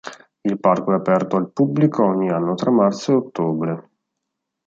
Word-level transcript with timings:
Il 0.41 0.59
parco 0.59 0.93
è 0.93 0.95
aperto 0.95 1.35
al 1.35 1.51
pubblico 1.51 2.03
ogni 2.03 2.31
anno 2.31 2.55
tra 2.55 2.71
marzo 2.71 3.11
e 3.11 3.15
ottobre. 3.17 3.89